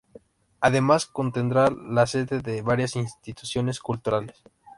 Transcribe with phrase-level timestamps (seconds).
[0.61, 4.41] Además, contendrá la sede de varias instituciones culturales.